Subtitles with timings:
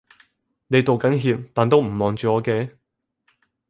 [0.65, 2.71] 你道緊歉但都唔望住我嘅